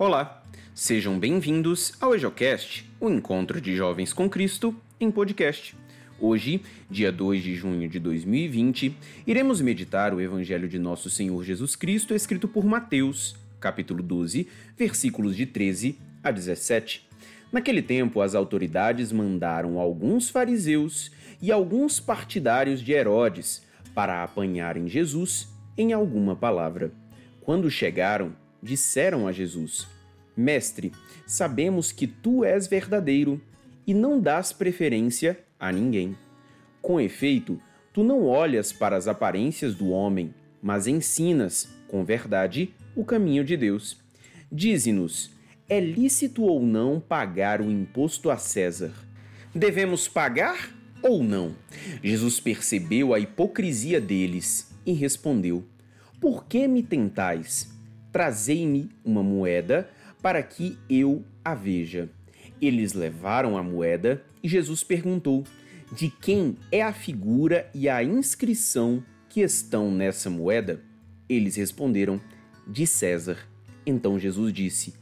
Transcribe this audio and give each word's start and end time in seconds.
Olá, 0.00 0.42
sejam 0.74 1.18
bem-vindos 1.18 1.92
ao 2.00 2.14
EjoCast, 2.14 2.90
o 2.98 3.10
encontro 3.10 3.60
de 3.60 3.76
jovens 3.76 4.14
com 4.14 4.30
Cristo 4.30 4.74
em 4.98 5.10
podcast. 5.10 5.76
Hoje, 6.18 6.62
dia 6.90 7.12
2 7.12 7.42
de 7.42 7.54
junho 7.54 7.86
de 7.86 7.98
2020, 7.98 8.96
iremos 9.26 9.60
meditar 9.60 10.14
o 10.14 10.20
Evangelho 10.22 10.66
de 10.70 10.78
Nosso 10.78 11.10
Senhor 11.10 11.44
Jesus 11.44 11.76
Cristo, 11.76 12.14
escrito 12.14 12.48
por 12.48 12.64
Mateus, 12.64 13.36
capítulo 13.60 14.02
12, 14.02 14.48
versículos 14.74 15.36
de 15.36 15.44
13 15.44 15.98
a 16.24 16.30
17. 16.30 17.06
Naquele 17.52 17.82
tempo, 17.82 18.22
as 18.22 18.34
autoridades 18.34 19.12
mandaram 19.12 19.78
alguns 19.78 20.30
fariseus 20.30 21.10
e 21.42 21.52
alguns 21.52 22.00
partidários 22.00 22.80
de 22.80 22.92
Herodes 22.92 23.62
para 23.94 24.24
apanharem 24.24 24.88
Jesus 24.88 25.46
em 25.76 25.92
alguma 25.92 26.34
palavra. 26.34 26.90
Quando 27.42 27.70
chegaram, 27.70 28.34
disseram 28.62 29.26
a 29.26 29.32
Jesus: 29.32 29.86
Mestre, 30.36 30.92
sabemos 31.26 31.92
que 31.92 32.06
tu 32.06 32.44
és 32.44 32.66
verdadeiro 32.66 33.40
e 33.86 33.94
não 33.94 34.20
dás 34.20 34.52
preferência 34.52 35.38
a 35.58 35.72
ninguém. 35.72 36.16
Com 36.80 37.00
efeito, 37.00 37.60
tu 37.92 38.02
não 38.02 38.24
olhas 38.24 38.72
para 38.72 38.96
as 38.96 39.06
aparências 39.06 39.74
do 39.74 39.90
homem, 39.90 40.34
mas 40.62 40.86
ensinas, 40.86 41.68
com 41.88 42.04
verdade, 42.04 42.74
o 42.94 43.04
caminho 43.04 43.44
de 43.44 43.56
Deus. 43.56 43.98
Dize-nos: 44.50 45.30
é 45.68 45.78
lícito 45.78 46.42
ou 46.42 46.60
não 46.60 46.98
pagar 46.98 47.60
o 47.60 47.70
imposto 47.70 48.28
a 48.28 48.36
César? 48.36 48.92
Devemos 49.54 50.08
pagar 50.08 50.74
ou 51.00 51.22
não? 51.22 51.54
Jesus 52.02 52.40
percebeu 52.40 53.14
a 53.14 53.20
hipocrisia 53.20 54.00
deles 54.00 54.68
e 54.84 54.92
respondeu: 54.92 55.64
Por 56.20 56.44
que 56.46 56.66
me 56.66 56.82
tentais? 56.82 57.70
Trazei-me 58.12 58.90
uma 59.04 59.22
moeda 59.22 59.88
para 60.22 60.42
que 60.42 60.78
eu 60.88 61.24
a 61.44 61.54
veja. 61.54 62.08
Eles 62.60 62.92
levaram 62.92 63.56
a 63.56 63.62
moeda 63.62 64.22
e 64.42 64.48
Jesus 64.48 64.82
perguntou: 64.82 65.44
De 65.92 66.10
quem 66.10 66.56
é 66.70 66.82
a 66.82 66.92
figura 66.92 67.70
e 67.74 67.88
a 67.88 68.02
inscrição 68.02 69.02
que 69.28 69.40
estão 69.40 69.90
nessa 69.90 70.28
moeda? 70.28 70.80
Eles 71.28 71.56
responderam: 71.56 72.20
De 72.66 72.86
César. 72.86 73.38
Então 73.86 74.18
Jesus 74.18 74.52
disse: 74.52 74.94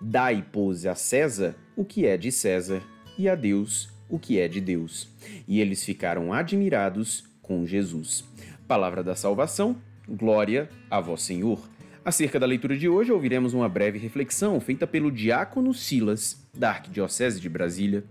Dai, 0.00 0.46
pois, 0.52 0.86
a 0.86 0.94
César 0.94 1.54
o 1.76 1.84
que 1.84 2.06
é 2.06 2.16
de 2.16 2.30
César 2.30 2.82
e 3.18 3.28
a 3.28 3.34
Deus 3.34 3.92
o 4.12 4.18
que 4.18 4.38
é 4.38 4.46
de 4.46 4.60
Deus. 4.60 5.08
E 5.48 5.60
eles 5.60 5.82
ficaram 5.82 6.34
admirados 6.34 7.24
com 7.40 7.66
Jesus. 7.66 8.22
Palavra 8.68 9.02
da 9.02 9.16
salvação, 9.16 9.76
glória 10.06 10.68
a 10.90 11.00
vós, 11.00 11.22
Senhor. 11.22 11.58
Acerca 12.04 12.40
da 12.40 12.46
leitura 12.46 12.76
de 12.76 12.88
hoje, 12.88 13.12
ouviremos 13.12 13.54
uma 13.54 13.68
breve 13.68 13.96
reflexão 13.96 14.60
feita 14.60 14.88
pelo 14.88 15.08
diácono 15.08 15.72
Silas, 15.72 16.36
da 16.52 16.70
Arquidiocese 16.70 17.40
de 17.40 17.48
Brasília. 17.48 18.04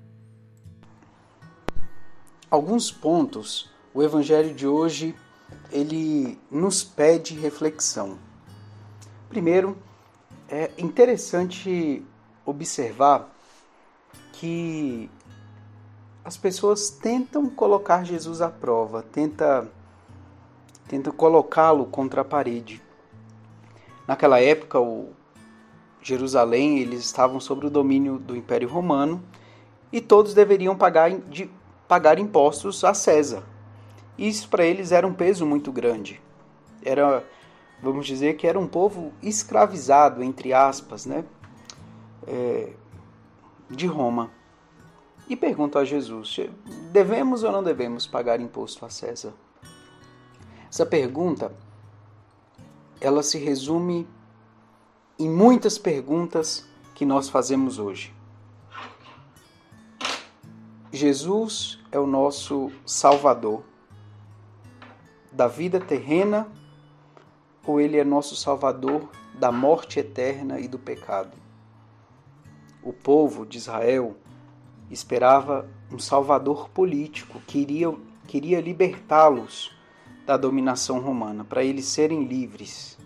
Alguns 2.49 2.89
pontos, 2.89 3.69
o 3.93 4.01
evangelho 4.01 4.53
de 4.53 4.65
hoje, 4.65 5.13
ele 5.69 6.39
nos 6.49 6.85
pede 6.85 7.33
reflexão. 7.33 8.17
Primeiro, 9.27 9.77
é 10.47 10.71
interessante 10.77 12.01
observar 12.45 13.29
que 14.31 15.09
as 16.23 16.37
pessoas 16.37 16.89
tentam 16.89 17.49
colocar 17.49 18.05
Jesus 18.05 18.41
à 18.41 18.49
prova, 18.49 19.03
tenta 19.03 19.67
tenta 20.87 21.11
colocá-lo 21.11 21.85
contra 21.85 22.21
a 22.21 22.25
parede. 22.25 22.81
Naquela 24.07 24.39
época, 24.39 24.79
o 24.79 25.09
Jerusalém, 26.01 26.79
eles 26.79 27.01
estavam 27.01 27.39
sob 27.39 27.67
o 27.67 27.69
domínio 27.69 28.17
do 28.17 28.35
Império 28.35 28.67
Romano 28.67 29.23
e 29.91 30.01
todos 30.01 30.33
deveriam 30.33 30.75
pagar, 30.75 31.11
de, 31.11 31.49
pagar 31.87 32.17
impostos 32.17 32.83
a 32.83 32.93
César. 32.93 33.43
Isso 34.17 34.49
para 34.49 34.65
eles 34.65 34.91
era 34.91 35.05
um 35.05 35.13
peso 35.13 35.45
muito 35.45 35.71
grande. 35.71 36.21
Era, 36.83 37.23
vamos 37.81 38.07
dizer 38.07 38.35
que 38.35 38.47
era 38.47 38.59
um 38.59 38.67
povo 38.67 39.13
escravizado, 39.21 40.23
entre 40.23 40.53
aspas, 40.53 41.05
né? 41.05 41.23
É, 42.27 42.69
de 43.69 43.87
Roma. 43.87 44.31
E 45.29 45.35
pergunto 45.35 45.77
a 45.77 45.85
Jesus: 45.85 46.39
devemos 46.91 47.43
ou 47.43 47.51
não 47.51 47.63
devemos 47.63 48.05
pagar 48.05 48.39
imposto 48.39 48.85
a 48.85 48.89
César? 48.89 49.33
Essa 50.69 50.85
pergunta 50.85 51.51
ela 53.01 53.23
se 53.23 53.39
resume 53.39 54.07
em 55.17 55.27
muitas 55.27 55.77
perguntas 55.79 56.65
que 56.93 57.03
nós 57.03 57.27
fazemos 57.27 57.79
hoje. 57.79 58.13
Jesus 60.93 61.79
é 61.91 61.97
o 61.97 62.05
nosso 62.05 62.71
Salvador 62.85 63.63
da 65.31 65.47
vida 65.47 65.79
terrena 65.79 66.47
ou 67.65 67.79
ele 67.79 67.97
é 67.97 68.03
nosso 68.03 68.35
Salvador 68.35 69.09
da 69.33 69.51
morte 69.51 69.99
eterna 69.99 70.59
e 70.59 70.67
do 70.67 70.77
pecado? 70.77 71.35
O 72.83 72.93
povo 72.93 73.45
de 73.45 73.57
Israel 73.57 74.15
esperava 74.91 75.67
um 75.91 75.97
Salvador 75.97 76.69
político 76.69 77.39
que 77.47 77.59
iria, 77.59 77.95
queria 78.27 78.61
libertá-los 78.61 79.80
da 80.25 80.37
dominação 80.37 80.99
romana, 80.99 81.43
para 81.43 81.63
eles 81.63 81.85
serem 81.85 82.23
livres. 82.23 82.97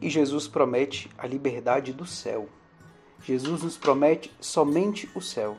E 0.00 0.10
Jesus 0.10 0.48
promete 0.48 1.10
a 1.16 1.26
liberdade 1.26 1.92
do 1.92 2.04
céu. 2.04 2.48
Jesus 3.22 3.62
nos 3.62 3.76
promete 3.76 4.30
somente 4.40 5.08
o 5.14 5.20
céu. 5.20 5.56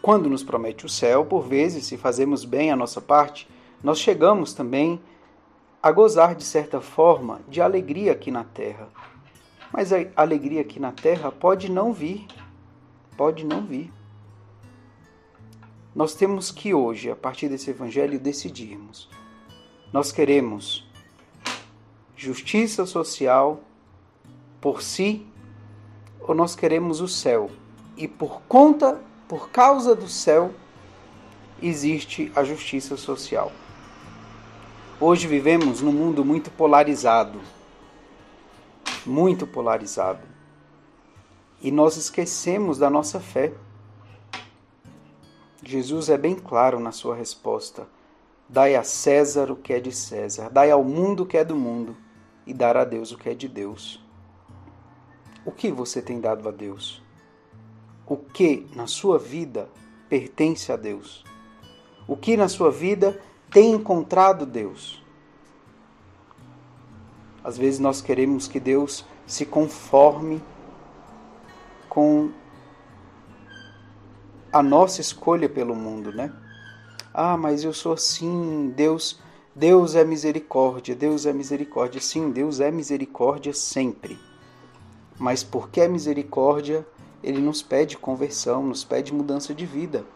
Quando 0.00 0.30
nos 0.30 0.42
promete 0.42 0.86
o 0.86 0.88
céu, 0.88 1.24
por 1.26 1.42
vezes, 1.42 1.84
se 1.84 1.96
fazemos 1.96 2.44
bem 2.44 2.70
a 2.70 2.76
nossa 2.76 3.00
parte, 3.00 3.48
nós 3.82 3.98
chegamos 3.98 4.54
também 4.54 5.00
a 5.82 5.90
gozar 5.92 6.34
de 6.34 6.44
certa 6.44 6.80
forma 6.80 7.40
de 7.48 7.60
alegria 7.60 8.12
aqui 8.12 8.30
na 8.30 8.44
terra. 8.44 8.88
Mas 9.72 9.92
a 9.92 9.98
alegria 10.16 10.60
aqui 10.60 10.80
na 10.80 10.92
terra 10.92 11.30
pode 11.30 11.70
não 11.70 11.92
vir. 11.92 12.26
Pode 13.16 13.44
não 13.44 13.66
vir. 13.66 13.92
Nós 15.96 16.14
temos 16.14 16.50
que 16.50 16.74
hoje, 16.74 17.10
a 17.10 17.16
partir 17.16 17.48
desse 17.48 17.70
evangelho, 17.70 18.20
decidirmos. 18.20 19.08
Nós 19.90 20.12
queremos 20.12 20.86
justiça 22.14 22.84
social 22.84 23.62
por 24.60 24.82
si 24.82 25.26
ou 26.20 26.34
nós 26.34 26.54
queremos 26.54 27.00
o 27.00 27.08
céu? 27.08 27.50
E 27.96 28.06
por 28.06 28.42
conta, 28.42 29.00
por 29.26 29.48
causa 29.48 29.96
do 29.96 30.06
céu, 30.06 30.52
existe 31.62 32.30
a 32.36 32.44
justiça 32.44 32.98
social. 32.98 33.50
Hoje 35.00 35.26
vivemos 35.26 35.80
num 35.80 35.92
mundo 35.92 36.22
muito 36.22 36.50
polarizado. 36.50 37.40
Muito 39.06 39.46
polarizado. 39.46 40.20
E 41.62 41.70
nós 41.70 41.96
esquecemos 41.96 42.76
da 42.76 42.90
nossa 42.90 43.18
fé. 43.18 43.54
Jesus 45.66 46.08
é 46.08 46.16
bem 46.16 46.36
claro 46.36 46.78
na 46.78 46.92
sua 46.92 47.16
resposta: 47.16 47.88
Dai 48.48 48.76
a 48.76 48.84
César 48.84 49.50
o 49.50 49.56
que 49.56 49.72
é 49.72 49.80
de 49.80 49.90
César, 49.90 50.48
dai 50.48 50.70
ao 50.70 50.84
mundo 50.84 51.24
o 51.24 51.26
que 51.26 51.36
é 51.36 51.44
do 51.44 51.56
mundo, 51.56 51.96
e 52.46 52.54
dar 52.54 52.76
a 52.76 52.84
Deus 52.84 53.10
o 53.10 53.18
que 53.18 53.28
é 53.28 53.34
de 53.34 53.48
Deus. 53.48 54.00
O 55.44 55.50
que 55.50 55.72
você 55.72 56.00
tem 56.00 56.20
dado 56.20 56.48
a 56.48 56.52
Deus? 56.52 57.02
O 58.06 58.16
que 58.16 58.68
na 58.76 58.86
sua 58.86 59.18
vida 59.18 59.68
pertence 60.08 60.70
a 60.70 60.76
Deus? 60.76 61.24
O 62.06 62.16
que 62.16 62.36
na 62.36 62.48
sua 62.48 62.70
vida 62.70 63.20
tem 63.50 63.72
encontrado 63.72 64.46
Deus? 64.46 65.02
Às 67.42 67.58
vezes 67.58 67.80
nós 67.80 68.00
queremos 68.00 68.46
que 68.46 68.60
Deus 68.60 69.04
se 69.26 69.44
conforme 69.44 70.40
com 71.88 72.30
a 74.56 74.62
nossa 74.62 75.02
escolha 75.02 75.50
pelo 75.50 75.76
mundo, 75.76 76.10
né? 76.10 76.32
Ah, 77.12 77.36
mas 77.36 77.62
eu 77.62 77.74
sou 77.74 77.92
assim, 77.92 78.72
Deus, 78.74 79.20
Deus 79.54 79.94
é 79.94 80.02
misericórdia, 80.02 80.94
Deus 80.94 81.26
é 81.26 81.32
misericórdia. 81.32 82.00
Sim, 82.00 82.30
Deus 82.30 82.58
é 82.58 82.70
misericórdia 82.70 83.52
sempre. 83.52 84.18
Mas 85.18 85.44
porque 85.44 85.82
é 85.82 85.88
misericórdia, 85.88 86.86
ele 87.22 87.38
nos 87.38 87.60
pede 87.60 87.98
conversão, 87.98 88.62
nos 88.62 88.82
pede 88.82 89.12
mudança 89.12 89.54
de 89.54 89.66
vida. 89.66 90.06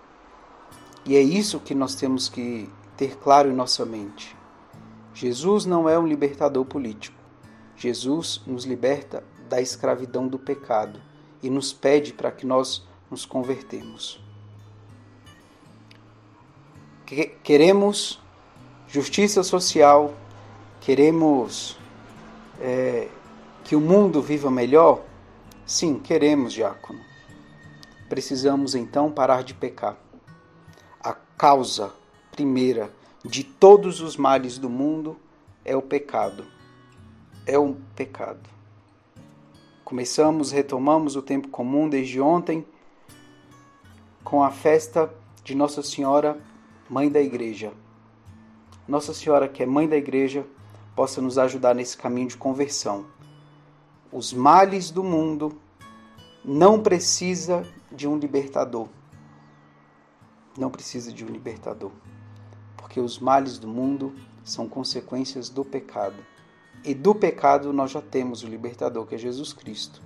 E 1.04 1.16
é 1.16 1.20
isso 1.20 1.60
que 1.60 1.74
nós 1.74 1.94
temos 1.94 2.30
que 2.30 2.66
ter 2.96 3.18
claro 3.18 3.50
em 3.50 3.54
nossa 3.54 3.84
mente. 3.84 4.34
Jesus 5.12 5.66
não 5.66 5.86
é 5.86 5.98
um 5.98 6.06
libertador 6.06 6.64
político. 6.64 7.18
Jesus 7.76 8.40
nos 8.46 8.64
liberta 8.64 9.22
da 9.50 9.60
escravidão 9.60 10.26
do 10.26 10.38
pecado 10.38 10.98
e 11.42 11.50
nos 11.50 11.74
pede 11.74 12.14
para 12.14 12.30
que 12.30 12.46
nós 12.46 12.88
nos 13.10 13.26
convertemos. 13.26 14.29
Queremos 17.42 18.20
justiça 18.86 19.42
social, 19.42 20.14
queremos 20.80 21.76
é, 22.60 23.08
Que 23.64 23.74
o 23.74 23.80
mundo 23.80 24.22
viva 24.22 24.48
melhor? 24.48 25.02
Sim, 25.66 25.98
queremos, 25.98 26.52
diácono. 26.52 27.00
Precisamos 28.08 28.76
então 28.76 29.10
parar 29.10 29.42
de 29.42 29.54
pecar. 29.54 29.96
A 31.00 31.12
causa 31.36 31.92
primeira 32.30 32.92
de 33.24 33.42
todos 33.42 34.00
os 34.00 34.16
males 34.16 34.56
do 34.56 34.70
mundo 34.70 35.16
é 35.64 35.76
o 35.76 35.82
pecado. 35.82 36.46
É 37.44 37.58
o 37.58 37.76
pecado. 37.96 38.48
Começamos, 39.84 40.52
retomamos 40.52 41.16
o 41.16 41.22
tempo 41.22 41.48
comum 41.48 41.88
desde 41.88 42.20
ontem 42.20 42.64
com 44.22 44.44
a 44.44 44.50
festa 44.52 45.12
de 45.42 45.56
Nossa 45.56 45.82
Senhora, 45.82 46.38
Mãe 46.90 47.08
da 47.08 47.20
Igreja. 47.20 47.72
Nossa 48.88 49.14
Senhora, 49.14 49.46
que 49.46 49.62
é 49.62 49.66
Mãe 49.66 49.88
da 49.88 49.96
Igreja, 49.96 50.44
possa 50.96 51.22
nos 51.22 51.38
ajudar 51.38 51.72
nesse 51.72 51.96
caminho 51.96 52.26
de 52.26 52.36
conversão. 52.36 53.06
Os 54.10 54.32
males 54.32 54.90
do 54.90 55.04
mundo 55.04 55.56
não 56.44 56.82
precisa 56.82 57.64
de 57.92 58.08
um 58.08 58.18
libertador. 58.18 58.88
Não 60.58 60.68
precisa 60.68 61.12
de 61.12 61.24
um 61.24 61.28
libertador. 61.28 61.92
Porque 62.76 62.98
os 62.98 63.20
males 63.20 63.56
do 63.56 63.68
mundo 63.68 64.12
são 64.42 64.68
consequências 64.68 65.48
do 65.48 65.64
pecado. 65.64 66.16
E 66.82 66.92
do 66.92 67.14
pecado 67.14 67.72
nós 67.72 67.92
já 67.92 68.02
temos 68.02 68.42
o 68.42 68.48
libertador, 68.48 69.06
que 69.06 69.14
é 69.14 69.18
Jesus 69.18 69.52
Cristo. 69.52 70.02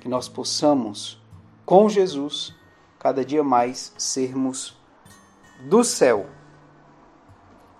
Que 0.00 0.08
nós 0.08 0.28
possamos, 0.28 1.22
com 1.64 1.88
Jesus, 1.88 2.52
cada 2.98 3.24
dia 3.24 3.44
mais 3.44 3.92
sermos 3.96 4.82
do 5.60 5.82
céu. 5.84 6.28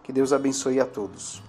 Que 0.03 0.13
Deus 0.13 0.33
abençoe 0.33 0.81
a 0.81 0.87
todos. 0.87 1.43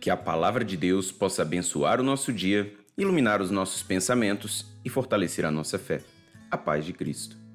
Que 0.00 0.10
a 0.10 0.16
palavra 0.16 0.64
de 0.64 0.76
Deus 0.76 1.10
possa 1.10 1.42
abençoar 1.42 2.00
o 2.00 2.04
nosso 2.04 2.32
dia, 2.32 2.72
iluminar 2.96 3.42
os 3.42 3.50
nossos 3.50 3.82
pensamentos 3.82 4.66
e 4.84 4.88
fortalecer 4.88 5.44
a 5.44 5.50
nossa 5.50 5.78
fé. 5.78 6.02
A 6.50 6.56
paz 6.56 6.84
de 6.84 6.92
Cristo. 6.92 7.47